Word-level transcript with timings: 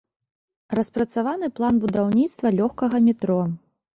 Распрацаваны 0.79 1.49
план 1.59 1.77
будаўніцтва 1.85 2.47
лёгкага 2.61 3.03
метро. 3.09 3.39